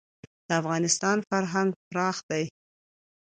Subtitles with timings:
[0.47, 2.43] د افغانستان فرهنګ پراخ دی.